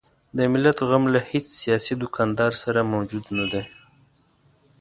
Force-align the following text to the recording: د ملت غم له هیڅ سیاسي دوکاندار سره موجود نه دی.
د 0.37 0.39
ملت 0.53 0.77
غم 0.89 1.03
له 1.13 1.19
هیڅ 1.31 1.47
سیاسي 1.61 1.93
دوکاندار 2.01 2.51
سره 2.63 2.89
موجود 2.93 3.25
نه 3.37 3.45
دی. 3.51 3.63